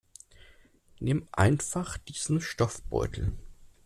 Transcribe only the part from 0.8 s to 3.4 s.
Nimm einfach diesen Stoffbeutel.